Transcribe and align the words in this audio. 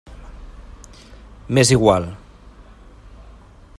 M'és 1.57 1.73
igual. 1.77 2.09